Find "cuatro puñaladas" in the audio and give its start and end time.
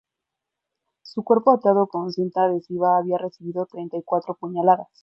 4.03-4.87